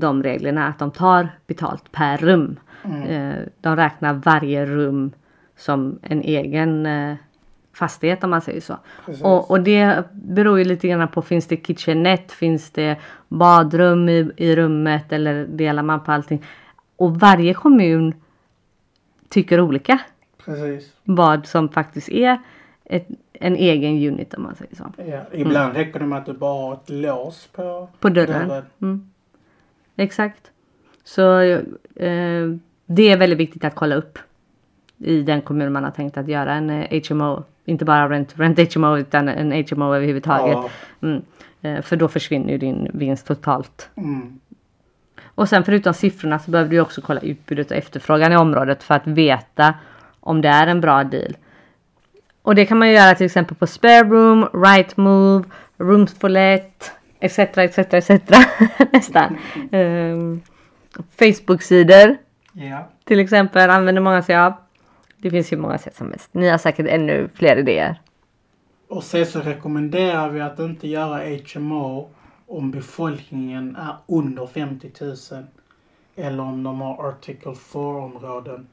de 0.00 0.22
reglerna 0.22 0.68
att 0.68 0.78
de 0.78 0.90
tar 0.90 1.28
betalt 1.46 1.92
per 1.92 2.16
rum. 2.16 2.56
Mm. 2.84 3.02
Eh, 3.02 3.38
de 3.60 3.76
räknar 3.76 4.14
varje 4.14 4.66
rum 4.66 5.12
som 5.56 5.98
en 6.02 6.22
egen 6.22 6.86
eh, 6.86 7.16
fastighet 7.72 8.24
om 8.24 8.30
man 8.30 8.40
säger 8.40 8.60
så. 8.60 8.76
Och, 9.22 9.50
och 9.50 9.60
det 9.60 10.04
beror 10.12 10.58
ju 10.58 10.64
lite 10.64 10.88
grann 10.88 11.08
på 11.08 11.22
finns 11.22 11.46
det 11.46 11.66
kitchenette, 11.66 12.34
finns 12.34 12.70
det 12.70 12.96
badrum 13.28 14.08
i, 14.08 14.30
i 14.36 14.56
rummet 14.56 15.12
eller 15.12 15.46
delar 15.46 15.82
man 15.82 16.04
på 16.04 16.12
allting. 16.12 16.44
Och 16.96 17.20
varje 17.20 17.54
kommun 17.54 18.14
tycker 19.28 19.60
olika 19.60 19.98
Precis. 20.44 20.92
vad 21.04 21.46
som 21.46 21.68
faktiskt 21.68 22.08
är 22.08 22.38
ett, 22.84 23.08
en 23.32 23.56
egen 23.56 24.12
unit 24.12 24.34
om 24.34 24.42
man 24.42 24.54
säger 24.54 24.76
så. 24.76 24.92
Ja. 24.96 25.20
Ibland 25.32 25.76
räcker 25.76 26.00
det 26.00 26.06
med 26.06 26.18
att 26.18 26.26
du 26.26 26.32
bara 26.32 26.62
har 26.62 26.74
ett 26.74 26.90
lås 26.90 27.48
på 27.52 27.88
På 28.00 28.08
dörren. 28.08 28.48
dörren. 28.48 28.64
Mm. 28.82 29.10
Exakt. 29.96 30.50
Så 31.04 31.40
eh, 31.40 32.48
det 32.86 33.10
är 33.10 33.16
väldigt 33.16 33.38
viktigt 33.38 33.64
att 33.64 33.74
kolla 33.74 33.94
upp 33.94 34.18
i 34.98 35.22
den 35.22 35.42
kommun 35.42 35.72
man 35.72 35.84
har 35.84 35.90
tänkt 35.90 36.16
att 36.16 36.28
göra 36.28 36.54
en 36.54 36.70
eh, 36.70 37.02
HMO. 37.08 37.44
Inte 37.64 37.84
bara 37.84 38.08
rent, 38.08 38.38
rent 38.38 38.74
HMO 38.74 38.98
utan 38.98 39.28
en 39.28 39.52
HMO 39.52 39.94
överhuvudtaget. 39.94 40.56
Ja. 40.56 40.70
Mm. 41.02 41.22
Eh, 41.62 41.82
för 41.82 41.96
då 41.96 42.08
försvinner 42.08 42.52
ju 42.52 42.58
din 42.58 42.90
vinst 42.94 43.26
totalt. 43.26 43.90
Mm. 43.96 44.40
Och 45.24 45.48
sen 45.48 45.64
förutom 45.64 45.94
siffrorna 45.94 46.38
så 46.38 46.50
behöver 46.50 46.70
du 46.70 46.80
också 46.80 47.00
kolla 47.00 47.20
utbudet 47.20 47.70
och 47.70 47.76
efterfrågan 47.76 48.32
i 48.32 48.36
området 48.36 48.82
för 48.82 48.94
att 48.94 49.06
veta 49.06 49.74
om 50.20 50.42
det 50.42 50.48
är 50.48 50.66
en 50.66 50.80
bra 50.80 51.04
deal. 51.04 51.36
Och 52.42 52.54
det 52.54 52.66
kan 52.66 52.78
man 52.78 52.90
göra 52.90 53.14
till 53.14 53.26
exempel 53.26 53.56
på 53.56 53.66
Spare 53.66 54.04
Room, 54.04 54.48
Right 54.64 54.96
Move, 54.96 55.44
Rooms 55.78 56.14
for 56.14 56.28
Let, 56.28 56.92
etc. 57.20 57.38
etc. 57.38 57.78
etc. 57.78 58.10
Nästan. 58.92 59.36
Um, 59.72 60.42
Facebook-sidor 61.18 62.16
Ja. 62.52 62.88
till 63.04 63.20
exempel 63.20 63.70
använder 63.70 64.02
många 64.02 64.22
sig 64.22 64.36
av. 64.36 64.52
Det 65.18 65.30
finns 65.30 65.52
ju 65.52 65.56
många 65.56 65.78
sätt 65.78 65.96
som 65.96 66.10
helst. 66.10 66.28
Ni 66.32 66.48
har 66.48 66.58
säkert 66.58 66.86
ännu 66.86 67.28
fler 67.34 67.56
idéer. 67.56 68.00
Och 68.88 69.02
sen 69.04 69.26
så 69.26 69.40
rekommenderar 69.40 70.28
vi 70.30 70.40
att 70.40 70.58
inte 70.58 70.88
göra 70.88 71.20
HMO 71.54 72.10
om 72.46 72.70
befolkningen 72.70 73.76
är 73.76 73.96
under 74.06 74.46
50 74.46 74.90
000. 75.00 75.16
Eller 76.16 76.42
om 76.42 76.62
de 76.62 76.80
har 76.80 77.08
Article 77.08 77.52
4-områden. 77.52 78.66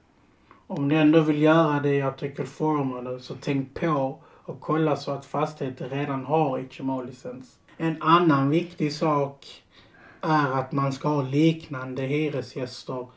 Om 0.67 0.89
du 0.89 0.95
ändå 0.95 1.19
vill 1.21 1.41
göra 1.41 1.79
det 1.79 1.95
i 1.95 2.01
Article 2.01 2.45
4-områden 2.45 3.19
så 3.19 3.36
tänk 3.41 3.74
på 3.79 4.19
och 4.43 4.60
kolla 4.60 4.95
så 4.95 5.12
att 5.12 5.25
fastigheter 5.25 5.89
redan 5.89 6.25
har 6.25 6.60
HMO-licens. 6.60 7.57
En 7.83 7.97
annan 8.01 8.50
viktig 8.50 8.93
sak 8.93 9.63
är 10.21 10.59
att 10.59 10.71
man 10.71 10.93
ska 10.93 11.07
ha 11.09 11.21
liknande 11.21 12.01
hyresgäster 12.01 13.07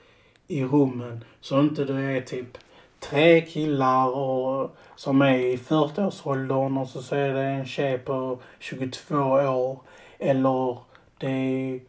i 0.49 0.65
rummen. 0.65 1.25
Så 1.41 1.61
inte 1.61 1.85
du 1.85 2.17
är 2.17 2.21
typ 2.21 2.59
tre 3.01 3.41
killar 3.41 4.09
och, 4.09 4.77
som 4.97 5.23
är 5.23 5.39
i 5.39 5.57
40-årsåldern 5.57 6.79
och 6.79 6.89
så, 6.89 7.03
så 7.03 7.15
är 7.15 7.35
det 7.35 7.43
en 7.43 7.67
tjej 7.67 7.99
på 7.99 8.39
22 8.59 9.15
år. 9.17 9.81
Eller 10.19 10.79
det 11.19 11.31
är 11.31 11.81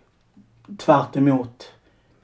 tvärt 0.78 1.16
emot. 1.16 1.74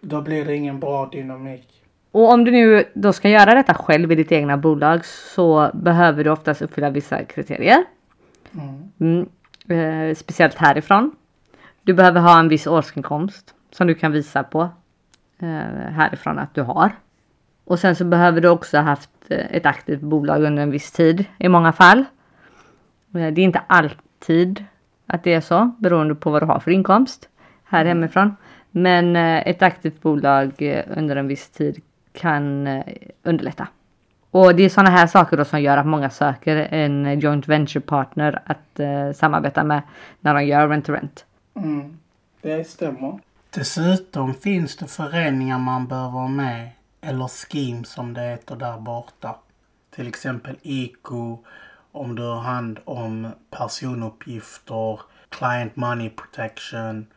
Då 0.01 0.21
blir 0.21 0.45
det 0.45 0.55
ingen 0.55 0.79
bra 0.79 1.05
dynamik. 1.05 1.67
Och 2.11 2.31
om 2.31 2.45
du 2.45 2.51
nu 2.51 2.85
då 2.93 3.13
ska 3.13 3.29
göra 3.29 3.55
detta 3.55 3.73
själv 3.73 4.11
i 4.11 4.15
ditt 4.15 4.31
egna 4.31 4.57
bolag 4.57 5.05
så 5.05 5.71
behöver 5.73 6.23
du 6.23 6.29
oftast 6.29 6.61
uppfylla 6.61 6.89
vissa 6.89 7.23
kriterier. 7.25 7.83
Mm. 8.53 8.91
Mm. 8.99 9.29
Eh, 9.69 10.15
speciellt 10.15 10.55
härifrån. 10.55 11.15
Du 11.81 11.93
behöver 11.93 12.21
ha 12.21 12.39
en 12.39 12.49
viss 12.49 12.67
årsinkomst 12.67 13.55
som 13.71 13.87
du 13.87 13.95
kan 13.95 14.11
visa 14.11 14.43
på 14.43 14.61
eh, 15.39 15.47
härifrån 15.91 16.39
att 16.39 16.55
du 16.55 16.61
har. 16.61 16.91
Och 17.65 17.79
sen 17.79 17.95
så 17.95 18.05
behöver 18.05 18.41
du 18.41 18.49
också 18.49 18.77
ha 18.77 18.83
haft 18.83 19.09
eh, 19.29 19.45
ett 19.55 19.65
aktivt 19.65 20.01
bolag 20.01 20.43
under 20.43 20.63
en 20.63 20.71
viss 20.71 20.91
tid 20.91 21.25
i 21.37 21.49
många 21.49 21.71
fall. 21.71 21.99
Eh, 23.15 23.33
det 23.33 23.41
är 23.41 23.45
inte 23.45 23.61
alltid 23.67 24.65
att 25.07 25.23
det 25.23 25.33
är 25.33 25.41
så 25.41 25.71
beroende 25.79 26.15
på 26.15 26.31
vad 26.31 26.41
du 26.41 26.45
har 26.45 26.59
för 26.59 26.71
inkomst 26.71 27.29
här 27.63 27.85
hemifrån. 27.85 28.35
Men 28.71 29.15
ett 29.15 29.61
aktivt 29.61 30.01
bolag 30.01 30.51
under 30.95 31.15
en 31.15 31.27
viss 31.27 31.49
tid 31.49 31.81
kan 32.13 32.67
underlätta. 33.23 33.67
Och 34.31 34.55
det 34.55 34.63
är 34.63 34.69
sådana 34.69 34.89
här 34.89 35.07
saker 35.07 35.37
då 35.37 35.45
som 35.45 35.61
gör 35.61 35.77
att 35.77 35.85
många 35.85 36.09
söker 36.09 36.55
en 36.55 37.19
joint 37.19 37.47
venture 37.47 37.81
partner 37.81 38.41
att 38.45 38.79
eh, 38.79 39.11
samarbeta 39.11 39.63
med 39.63 39.81
när 40.19 40.33
de 40.33 40.45
gör 40.45 40.69
rent 40.69 40.85
to 40.85 40.93
rent. 40.93 41.25
Mm. 41.55 41.97
Det 42.41 42.67
stämmer. 42.67 43.19
Dessutom 43.49 44.33
finns 44.33 44.77
det 44.77 44.87
föreningar 44.87 45.59
man 45.59 45.87
bör 45.87 46.09
vara 46.09 46.27
med 46.27 46.69
eller 47.01 47.27
scheme 47.27 47.83
som 47.83 48.13
det 48.13 48.21
heter 48.21 48.55
där 48.55 48.77
borta. 48.77 49.35
Till 49.95 50.07
exempel 50.07 50.57
ICO 50.61 51.37
om 51.91 52.15
du 52.15 52.23
har 52.23 52.41
hand 52.41 52.79
om 52.85 53.27
personuppgifter, 53.49 54.99
client 55.29 55.75
money 55.75 56.09
protection, 56.09 57.07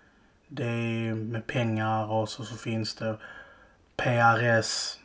det 0.48 0.64
är 0.64 1.14
med 1.14 1.46
pengar 1.46 2.12
och 2.12 2.28
så, 2.28 2.44
så 2.44 2.56
finns 2.56 2.94
det 2.94 3.16
PRS, 3.96 4.98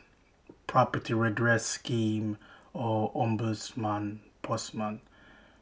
property 0.72 1.14
redress 1.14 1.78
scheme 1.84 2.34
och 2.72 3.16
ombudsman, 3.16 4.20
postman. 4.42 5.00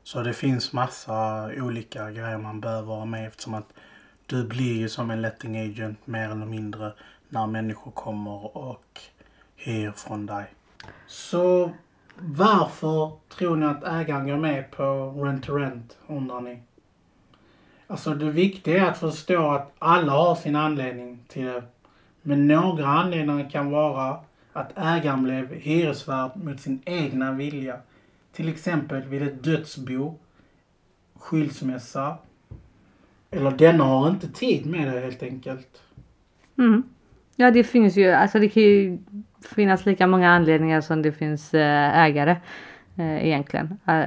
Så 0.03 0.23
det 0.23 0.35
finns 0.35 0.73
massa 0.73 1.51
olika 1.57 2.11
grejer 2.11 2.39
man 2.39 2.61
behöver 2.61 2.87
vara 2.87 3.05
med 3.05 3.27
eftersom 3.27 3.55
att 3.55 3.73
du 4.27 4.45
blir 4.45 4.77
ju 4.77 4.89
som 4.89 5.11
en 5.11 5.23
letting 5.23 5.57
agent 5.59 6.07
mer 6.07 6.31
eller 6.31 6.47
mindre 6.47 6.93
när 7.29 7.47
människor 7.47 7.91
kommer 7.91 8.57
och 8.57 9.01
hyr 9.57 9.91
från 9.91 10.27
dig. 10.27 10.45
Så 11.07 11.71
varför 12.17 13.13
tror 13.29 13.57
ni 13.57 13.67
att 13.67 13.85
ägaren 13.85 14.27
går 14.27 14.37
med 14.37 14.71
på 14.71 15.13
rent 15.25 15.45
to 15.45 15.55
rent 15.55 15.99
undrar 16.07 16.41
ni? 16.41 16.63
Alltså 17.87 18.15
det 18.15 18.31
viktiga 18.31 18.87
är 18.87 18.91
att 18.91 18.99
förstå 18.99 19.51
att 19.51 19.73
alla 19.79 20.13
har 20.13 20.35
sin 20.35 20.57
anledning 20.57 21.25
till 21.29 21.45
det. 21.45 21.63
Men 22.23 22.47
några 22.47 22.87
anledningar 22.87 23.51
kan 23.51 23.71
vara 23.71 24.21
att 24.59 24.73
ägaren 24.79 25.23
blev 25.23 25.55
hyresvärd 25.55 26.31
mot 26.35 26.61
sin 26.61 26.83
egna 26.85 27.33
vilja. 27.33 27.77
Till 28.33 28.49
exempel 28.49 29.03
vid 29.03 29.23
ett 29.23 29.43
dödsbo, 29.43 30.15
skilsmässa. 31.15 32.19
Eller 33.31 33.51
denna 33.51 33.85
har 33.85 34.09
inte 34.11 34.29
tid 34.29 34.67
med 34.67 34.93
det 34.93 35.01
helt 35.01 35.23
enkelt. 35.23 35.83
Mm. 36.59 36.83
Ja 37.37 37.51
det 37.51 37.65
finns 37.65 37.97
ju, 37.97 38.11
alltså 38.11 38.39
det 38.39 38.49
kan 38.49 38.63
ju 38.63 38.99
finnas 39.55 39.87
lika 39.87 40.07
många 40.07 40.31
anledningar 40.31 40.81
som 40.81 41.03
det 41.03 41.13
finns 41.13 41.55
eh, 41.55 41.99
ägare 41.99 42.37
eh, 42.97 43.27
egentligen. 43.27 43.67
Eh, 43.87 44.07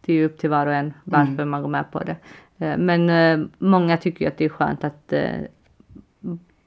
det 0.00 0.12
är 0.12 0.16
ju 0.16 0.24
upp 0.24 0.38
till 0.38 0.50
var 0.50 0.66
och 0.66 0.74
en 0.74 0.94
varför 1.04 1.32
Mm. 1.32 1.48
man 1.50 1.62
går 1.62 1.68
med 1.68 1.90
på 1.92 2.02
det. 2.02 2.16
Men 2.78 3.50
många 3.58 3.96
tycker 3.96 4.24
ju 4.24 4.28
att 4.28 4.36
det 4.38 4.44
är 4.44 4.48
skönt 4.48 4.84
att 4.84 5.12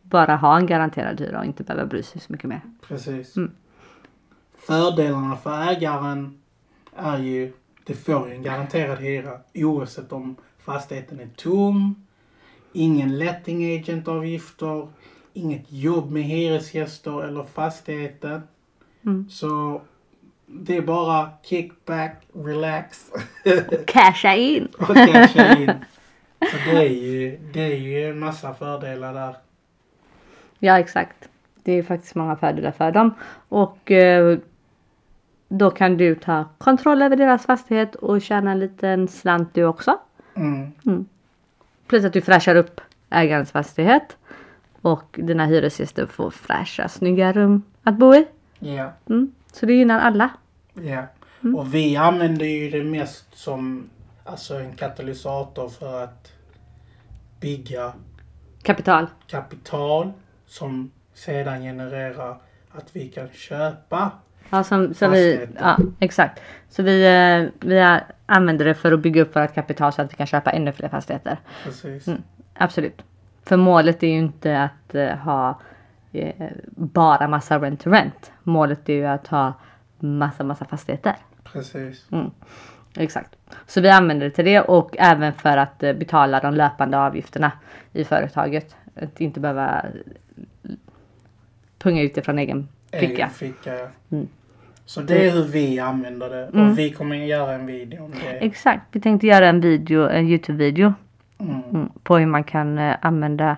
bara 0.09 0.35
ha 0.35 0.57
en 0.57 0.65
garanterad 0.65 1.21
hyra 1.21 1.39
och 1.39 1.45
inte 1.45 1.63
behöva 1.63 1.85
bry 1.85 2.03
sig 2.03 2.21
så 2.21 2.31
mycket 2.31 2.49
mer. 2.49 2.61
Precis. 2.87 3.37
Mm. 3.37 3.51
Fördelarna 4.57 5.35
för 5.35 5.71
ägaren 5.71 6.39
är 6.95 7.17
ju, 7.17 7.53
det 7.83 7.93
får 7.93 8.29
ju 8.29 8.35
en 8.35 8.43
garanterad 8.43 8.99
hyra 8.99 9.39
oavsett 9.53 10.11
om 10.11 10.35
fastigheten 10.59 11.19
är 11.19 11.29
tom, 11.35 12.05
ingen 12.73 13.17
letting 13.17 13.75
agent-avgifter, 13.75 14.87
inget 15.33 15.71
jobb 15.71 16.11
med 16.11 16.23
hyresgäster 16.23 17.23
eller 17.23 17.43
fastigheten. 17.43 18.41
Mm. 19.05 19.29
Så 19.29 19.81
det 20.45 20.77
är 20.77 20.81
bara 20.81 21.29
kickback, 21.43 22.27
relax 22.33 23.11
Casha 23.87 24.35
in! 24.35 24.65
och 24.79 24.95
casha 24.95 25.57
in. 25.57 25.71
Så 26.39 26.57
det 26.65 26.77
är 26.77 26.89
ju, 26.89 27.37
det 27.53 27.61
är 27.61 27.77
ju 27.77 28.09
en 28.09 28.19
massa 28.19 28.53
fördelar 28.53 29.13
där. 29.13 29.35
Ja 30.59 30.79
exakt. 30.79 31.29
Det 31.63 31.71
är 31.71 31.83
faktiskt 31.83 32.15
många 32.15 32.35
fördelar 32.35 32.71
för 32.71 32.91
dem. 32.91 33.13
Och 33.49 33.91
eh, 33.91 34.37
då 35.47 35.71
kan 35.71 35.97
du 35.97 36.15
ta 36.15 36.45
kontroll 36.57 37.01
över 37.01 37.15
deras 37.15 37.45
fastighet 37.45 37.95
och 37.95 38.21
tjäna 38.21 38.51
en 38.51 38.59
liten 38.59 39.07
slant 39.07 39.53
du 39.53 39.63
också. 39.63 39.97
Mm. 40.35 41.05
Plus 41.87 42.05
att 42.05 42.13
du 42.13 42.21
fräschar 42.21 42.55
upp 42.55 42.81
ägarens 43.09 43.51
fastighet. 43.51 44.17
Och 44.81 45.19
dina 45.23 45.45
hyresgäster 45.45 46.05
får 46.05 46.31
fräscha, 46.31 46.89
snygga 46.89 47.31
rum 47.33 47.63
att 47.83 47.97
bo 47.97 48.15
i. 48.15 48.27
Ja. 48.59 48.91
Mm. 49.09 49.31
Så 49.51 49.65
det 49.65 49.73
gynnar 49.73 49.99
alla. 49.99 50.29
Ja. 50.73 51.03
Och 51.55 51.73
vi 51.73 51.95
använder 51.95 52.45
ju 52.45 52.69
det 52.69 52.83
mest 52.83 53.37
som 53.37 53.89
alltså 54.23 54.55
en 54.55 54.75
katalysator 54.75 55.69
för 55.69 56.03
att 56.03 56.31
bygga 57.39 57.93
Kapital. 58.63 59.07
kapital 59.27 60.11
som 60.55 60.91
sedan 61.13 61.61
genererar 61.61 62.37
att 62.71 62.95
vi 62.95 63.07
kan 63.07 63.29
köpa. 63.29 64.11
Ja, 64.49 64.63
som, 64.63 64.93
så 64.93 65.07
vi, 65.07 65.47
ja 65.59 65.77
exakt. 65.99 66.41
Så 66.69 66.83
vi, 66.83 67.05
eh, 67.05 67.67
vi 67.67 67.99
använder 68.25 68.65
det 68.65 68.73
för 68.73 68.91
att 68.91 68.99
bygga 68.99 69.21
upp 69.21 69.35
vårt 69.35 69.53
kapital 69.53 69.93
så 69.93 70.01
att 70.01 70.11
vi 70.11 70.15
kan 70.15 70.27
köpa 70.27 70.51
ännu 70.51 70.71
fler 70.71 70.89
fastigheter. 70.89 71.37
Precis. 71.63 72.07
Mm. 72.07 72.21
Absolut. 72.53 73.01
För 73.43 73.57
målet 73.57 74.03
är 74.03 74.07
ju 74.07 74.17
inte 74.17 74.63
att 74.63 74.95
eh, 74.95 75.17
ha 75.17 75.59
eh, 76.11 76.47
bara 76.75 77.27
massa 77.27 77.59
rent 77.59 77.81
to 77.81 77.89
rent. 77.89 78.31
Målet 78.43 78.89
är 78.89 78.93
ju 78.93 79.05
att 79.05 79.27
ha 79.27 79.53
massa 79.99 80.43
massa 80.43 80.65
fastigheter. 80.65 81.15
Precis. 81.43 82.07
Exakt. 82.97 83.35
Så 83.67 83.81
vi 83.81 83.89
använder 83.89 84.25
det 84.25 84.31
till 84.31 84.45
det 84.45 84.61
och 84.61 84.95
även 84.99 85.33
för 85.33 85.57
att 85.57 85.79
betala 85.79 86.39
de 86.39 86.53
löpande 86.53 86.97
avgifterna 86.97 87.51
i 87.93 88.03
företaget. 88.03 88.75
Att 88.95 89.21
inte 89.21 89.39
behöva 89.39 89.85
eh, 90.63 90.71
punga 91.77 92.01
ut 92.01 92.15
det 92.15 92.21
från 92.21 92.39
egen 92.39 92.67
ficka. 92.91 93.29
ficka. 93.29 93.77
Mm. 94.11 94.27
Så 94.85 95.01
det 95.01 95.27
är 95.27 95.31
hur 95.31 95.43
vi 95.43 95.79
använder 95.79 96.29
det. 96.29 96.45
Mm. 96.47 96.69
Och 96.71 96.79
vi 96.79 96.91
kommer 96.91 97.15
göra 97.15 97.53
en 97.53 97.65
video 97.65 98.05
om 98.05 98.11
det. 98.11 98.37
Exakt. 98.37 98.81
Vi 98.91 98.99
tänkte 98.99 99.27
göra 99.27 99.49
en 99.49 99.61
video, 99.61 100.07
en 100.09 100.27
Youtube-video 100.27 100.93
Mm. 101.37 101.61
mm, 101.69 101.89
på 102.03 102.17
hur 102.17 102.25
man 102.25 102.43
kan 102.43 102.77
eh, 102.77 102.95
använda 103.01 103.57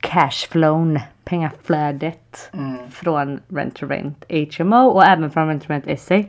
cashflown, 0.00 0.98
pengaflödet 1.24 2.50
Mm. 2.52 2.90
från 2.90 3.40
Rent 3.48 3.74
to 3.74 3.86
Rent 3.86 4.24
HMO 4.58 4.86
och 4.88 5.04
även 5.04 5.30
från 5.30 5.48
Rent 5.48 5.62
to 5.62 5.72
Rent 5.72 6.00
SA. 6.00 6.22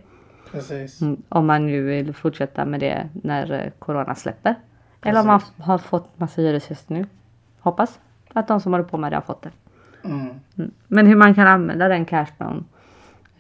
Precis. 0.51 1.01
Mm, 1.01 1.21
om 1.29 1.45
man 1.47 1.65
nu 1.67 1.81
vill 1.81 2.13
fortsätta 2.13 2.65
med 2.65 2.79
det 2.79 3.09
när 3.13 3.51
eh, 3.51 3.71
Corona 3.79 4.15
släpper. 4.15 4.55
Eller 5.01 5.19
om 5.21 5.27
man 5.27 5.39
Precis. 5.39 5.55
har 5.57 5.77
fått 5.77 6.19
massa 6.19 6.41
hyresgäster 6.41 6.93
nu. 6.93 7.05
Hoppas 7.59 7.99
att 8.33 8.47
de 8.47 8.61
som 8.61 8.71
håller 8.71 8.85
på 8.85 8.97
med 8.97 9.11
det 9.11 9.15
har 9.15 9.21
fått 9.21 9.41
det. 9.41 9.51
Mm. 10.03 10.29
Mm. 10.57 10.71
Men 10.87 11.07
hur 11.07 11.15
man 11.15 11.35
kan 11.35 11.47
använda 11.47 11.87
den 11.87 12.05
cashflown 12.05 12.65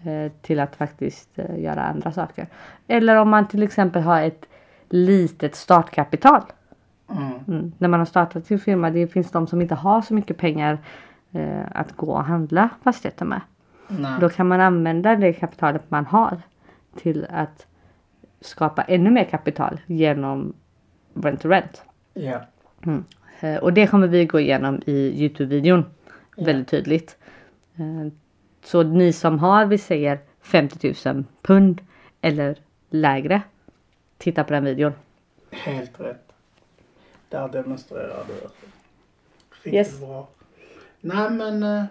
eh, 0.03 0.31
till 0.41 0.59
att 0.59 0.75
faktiskt 0.75 1.39
eh, 1.39 1.59
göra 1.59 1.83
andra 1.83 2.11
saker. 2.11 2.47
Eller 2.87 3.15
om 3.15 3.29
man 3.29 3.47
till 3.47 3.63
exempel 3.63 4.01
har 4.01 4.21
ett 4.21 4.45
litet 4.89 5.55
startkapital. 5.55 6.41
Mm. 7.09 7.33
Mm. 7.47 7.71
När 7.77 7.87
man 7.87 7.99
har 7.99 8.05
startat 8.05 8.45
sin 8.45 8.59
firma, 8.59 8.89
det 8.89 9.07
finns 9.07 9.31
de 9.31 9.47
som 9.47 9.61
inte 9.61 9.75
har 9.75 10.01
så 10.01 10.13
mycket 10.13 10.37
pengar 10.37 10.77
eh, 11.31 11.65
att 11.71 11.95
gå 11.95 12.11
och 12.11 12.23
handla 12.23 12.69
fastigheter 12.83 13.25
med. 13.25 13.41
Nej. 13.87 14.11
Då 14.21 14.29
kan 14.29 14.47
man 14.47 14.61
använda 14.61 15.15
det 15.15 15.33
kapitalet 15.33 15.91
man 15.91 16.05
har 16.05 16.41
till 16.95 17.27
att 17.29 17.67
skapa 18.41 18.81
ännu 18.81 19.09
mer 19.09 19.23
kapital 19.23 19.79
genom 19.85 20.53
rent 21.13 21.41
to 21.41 21.49
rent. 21.49 21.83
Ja. 22.13 22.41
Eh, 22.85 22.97
Och 23.61 23.73
det 23.73 23.87
kommer 23.87 24.07
vi 24.07 24.25
gå 24.25 24.39
igenom 24.39 24.81
i 24.85 25.23
Youtube-videon 25.23 25.83
Ja. 26.35 26.45
väldigt 26.45 26.67
tydligt. 26.67 27.17
Eh, 27.75 28.11
Så 28.63 28.83
ni 28.83 29.13
som 29.13 29.39
har, 29.39 29.65
vi 29.65 29.77
säger 29.77 30.19
50 30.41 30.95
000 31.05 31.23
pund 31.41 31.81
eller 32.21 32.55
lägre. 32.89 33.41
Titta 34.17 34.43
på 34.43 34.53
den 34.53 34.63
videon. 34.65 34.91
Helt 35.51 35.99
rätt. 35.99 36.31
Där 37.29 37.47
demonstrerar 37.49 38.23
du. 38.27 38.33
Riktigt 39.51 39.73
Yes. 39.73 39.99
bra. 39.99 40.27
Nej 41.01 41.29
men 41.29 41.63
eh, 41.63 41.83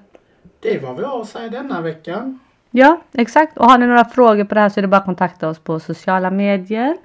det 0.61 0.79
var 0.83 0.95
vi 0.95 1.05
har 1.05 1.21
att 1.21 1.29
säga 1.29 1.49
denna 1.49 1.81
veckan. 1.81 2.39
Ja, 2.71 3.01
exakt. 3.13 3.59
Och 3.59 3.65
har 3.71 3.79
ni 3.79 3.87
några 3.87 4.05
frågor 4.05 4.45
på 4.45 4.55
det 4.55 4.61
här 4.61 4.69
så 4.69 4.81
är 4.81 4.83
det 4.83 4.89
bara 4.89 4.97
att 4.97 5.05
kontakta 5.05 5.49
oss 5.49 5.59
på 5.59 5.81
sociala 5.81 6.31
medier. 6.31 6.97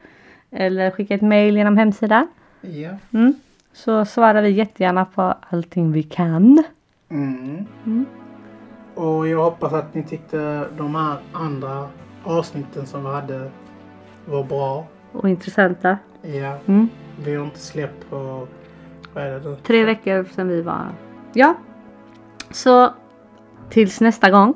Eller 0.52 0.92
skicka 0.92 1.16
ett 1.16 1.22
mail 1.22 1.56
genom 1.58 1.78
hemsidan. 1.78 2.28
Ja. 2.62 2.90
Mm. 3.14 3.34
Så 3.74 4.06
svarar 4.06 4.42
vi 4.42 4.50
jättegärna 4.50 5.06
på 5.06 5.22
allting 5.50 5.92
vi 5.92 6.04
kan. 6.04 6.64
Mm. 7.10 7.66
Mm. 7.86 8.06
Och 8.96 9.28
jag 9.28 9.44
hoppas 9.44 9.74
att 9.74 9.94
ni 9.94 10.04
tyckte 10.04 10.68
de 10.78 10.96
här 10.96 11.18
andra 11.34 11.90
avsnitten 12.24 12.86
som 12.86 13.04
vi 13.04 13.10
hade 13.10 13.52
var 14.26 14.44
bra. 14.44 14.88
Och 15.12 15.30
intressanta. 15.30 15.98
Ja. 16.22 16.58
Mm. 16.66 16.90
Vi 17.26 17.36
har 17.36 17.46
inte 17.46 17.60
släppt 17.60 18.10
på, 18.10 18.48
vad 19.14 19.24
är 19.24 19.40
det 19.40 19.50
nu? 19.50 19.56
Tre 19.56 19.84
veckor 19.84 20.24
sedan 20.24 20.48
vi 20.48 20.62
var... 20.62 20.88
Ja. 21.34 21.56
Så 22.52 22.94
tills 23.70 24.02
nästa 24.02 24.30
gång. 24.30 24.54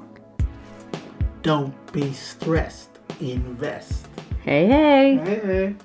Don't 1.43 1.71
be 1.93 2.13
stressed. 2.13 2.91
Invest. 3.19 4.09
Hej 4.43 4.65
hej! 4.65 5.23
Hej 5.25 5.41
hej. 5.45 5.75